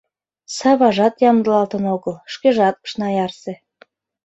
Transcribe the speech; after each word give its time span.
Саважат 0.57 1.15
ямдылалтын 1.29 1.83
огыл, 1.95 2.15
шкежат 2.33 2.75
ышна 2.85 3.07
ярсе... 3.25 3.53